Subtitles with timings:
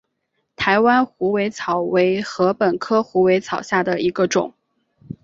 [0.55, 4.51] 台湾虎尾草为禾本科虎尾草下的一个种。